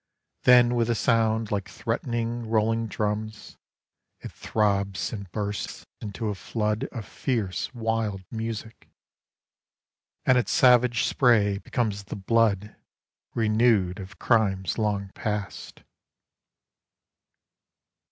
[0.45, 3.59] Then with a sound like threatening rolling drums,
[4.19, 8.89] it throbs A: .d bursts into a flood Of tierce wild music:
[10.25, 12.75] and its savage spray Becomes the blood
[13.35, 15.83] Renewed, of crimes long past.